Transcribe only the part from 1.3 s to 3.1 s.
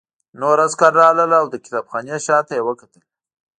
او د کتابخانې شاته یې وکتل